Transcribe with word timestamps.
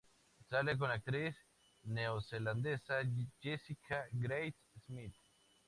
Sale 0.49 0.77
con 0.77 0.87
la 0.87 0.95
actriz 0.95 1.35
neozelandesa 1.83 3.03
Jessica 3.39 4.07
Grace 4.11 4.57
Smith. 4.87 5.13